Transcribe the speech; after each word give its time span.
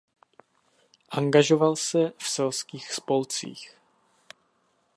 Angažoval 1.09 1.75
se 1.75 2.13
v 2.17 2.27
selských 2.29 2.93
spolcích. 2.93 3.77